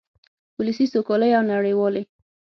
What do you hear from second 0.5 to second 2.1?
ولسي سوکالۍ او نړیوالې